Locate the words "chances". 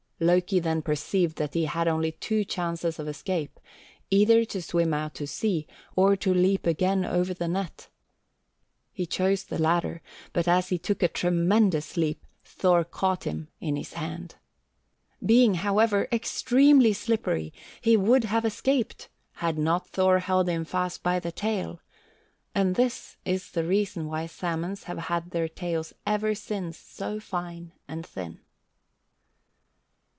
2.45-2.99